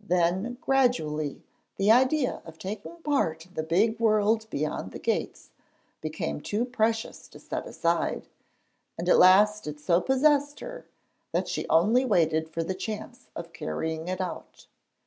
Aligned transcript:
Then 0.00 0.56
gradually 0.62 1.42
the 1.76 1.92
idea 1.92 2.40
of 2.46 2.56
taking 2.58 2.96
part 3.02 3.44
in 3.44 3.52
the 3.52 3.62
big 3.62 4.00
world 4.00 4.48
beyond 4.48 4.92
the 4.92 4.98
gates 4.98 5.50
became 6.00 6.40
too 6.40 6.64
precious 6.64 7.28
to 7.28 7.38
set 7.38 7.66
aside, 7.66 8.26
and 8.96 9.10
at 9.10 9.18
last 9.18 9.66
it 9.66 9.78
so 9.78 10.00
possessed 10.00 10.60
her, 10.60 10.86
that 11.32 11.48
she 11.48 11.68
only 11.68 12.06
waited 12.06 12.48
for 12.48 12.62
the 12.62 12.72
chance 12.74 13.28
of 13.36 13.52
carrying 13.52 14.08
it 14.08 14.22
out. 14.22 14.68